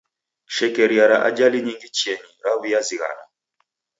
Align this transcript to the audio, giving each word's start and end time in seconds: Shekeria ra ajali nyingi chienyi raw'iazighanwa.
Shekeria 0.55 1.05
ra 1.09 1.17
ajali 1.27 1.57
nyingi 1.61 1.89
chienyi 1.97 2.31
raw'iazighanwa. 2.45 3.25